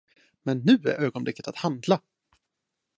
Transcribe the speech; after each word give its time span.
Men 0.45 0.57
nu 0.65 0.73
är 0.73 0.93
ögonblicket 1.03 1.47
att 1.47 1.55
handla. 1.55 2.01